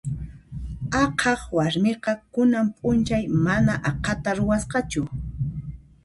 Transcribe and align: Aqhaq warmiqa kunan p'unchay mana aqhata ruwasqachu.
Aqhaq 1.01 1.41
warmiqa 1.57 2.13
kunan 2.33 2.67
p'unchay 2.77 3.23
mana 3.45 3.73
aqhata 3.89 4.31
ruwasqachu. 4.37 5.01